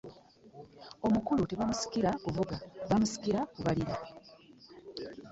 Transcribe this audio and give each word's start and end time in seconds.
Omukulu 1.07 1.41
tebamusiikira 1.49 2.09
kuvuga 2.23 2.55
bamusiikira 2.89 3.39
kubalira. 3.53 3.95